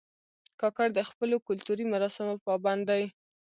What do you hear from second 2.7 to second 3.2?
دي.